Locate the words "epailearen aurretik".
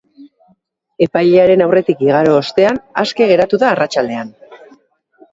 1.05-2.01